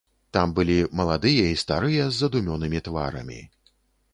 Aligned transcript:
Там 0.35 0.53
былі 0.59 0.77
маладыя 1.01 1.45
і 1.49 1.59
старыя 1.65 2.07
з 2.07 2.15
задумёнымі 2.25 2.79
тварамі. 2.89 3.39